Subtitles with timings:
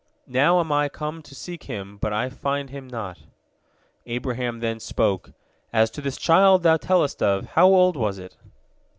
[0.25, 3.19] Now am I come to seek him, but I find him not."
[4.07, 5.31] Abraham then spoke,
[5.71, 8.35] "As to this child thou tellest of, how old was it?"